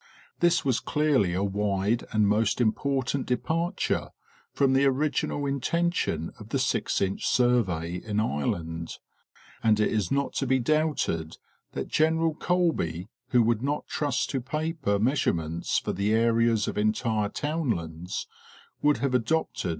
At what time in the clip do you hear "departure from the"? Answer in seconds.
3.27-4.85